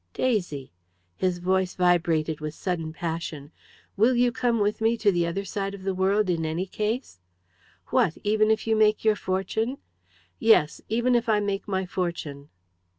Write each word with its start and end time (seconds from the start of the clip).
"Daisy!" 0.15 0.71
His 1.15 1.37
voice 1.37 1.75
vibrated 1.75 2.39
with 2.41 2.55
sudden 2.55 2.91
passion. 2.91 3.51
"Will 3.95 4.15
you 4.15 4.31
come 4.31 4.59
with 4.59 4.81
me 4.81 4.97
to 4.97 5.11
the 5.11 5.27
other 5.27 5.45
side 5.45 5.75
of 5.75 5.83
the 5.83 5.93
world 5.93 6.27
in 6.27 6.43
any 6.43 6.65
case?" 6.65 7.19
"What 7.89 8.17
even 8.23 8.49
if 8.49 8.65
you 8.65 8.75
make 8.75 9.05
your 9.05 9.15
fortune?" 9.15 9.77
"Yes; 10.39 10.81
even 10.89 11.13
if 11.13 11.29
I 11.29 11.39
make 11.39 11.67
my 11.67 11.85
fortune!" 11.85 12.49